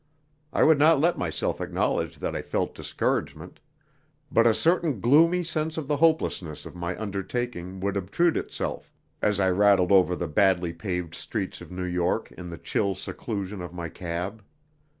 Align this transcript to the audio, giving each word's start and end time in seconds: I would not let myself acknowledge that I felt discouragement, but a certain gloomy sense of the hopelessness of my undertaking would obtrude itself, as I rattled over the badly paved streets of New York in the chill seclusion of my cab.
I 0.51 0.63
would 0.63 0.79
not 0.79 0.99
let 0.99 1.19
myself 1.19 1.61
acknowledge 1.61 2.17
that 2.17 2.35
I 2.35 2.41
felt 2.41 2.73
discouragement, 2.73 3.59
but 4.31 4.47
a 4.47 4.53
certain 4.55 4.99
gloomy 4.99 5.43
sense 5.43 5.77
of 5.77 5.87
the 5.87 5.97
hopelessness 5.97 6.65
of 6.65 6.75
my 6.75 6.99
undertaking 6.99 7.79
would 7.81 7.95
obtrude 7.95 8.35
itself, 8.35 8.91
as 9.21 9.39
I 9.39 9.51
rattled 9.51 9.91
over 9.91 10.15
the 10.15 10.27
badly 10.27 10.73
paved 10.73 11.13
streets 11.13 11.61
of 11.61 11.69
New 11.71 11.83
York 11.85 12.31
in 12.31 12.49
the 12.49 12.57
chill 12.57 12.95
seclusion 12.95 13.61
of 13.61 13.75
my 13.75 13.89
cab. 13.89 14.43